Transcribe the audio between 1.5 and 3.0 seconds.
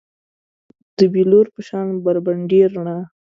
په شان بربنډې رڼا